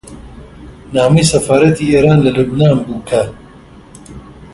نامەی 0.93 1.29
سەفارەتی 1.31 1.91
ئێران 1.93 2.19
لە 2.25 2.31
لوبنان 2.35 2.77
بوو 2.85 3.05
کە: 3.09 3.23